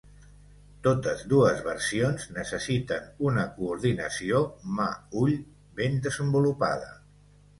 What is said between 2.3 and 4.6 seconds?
necessiten una coordinació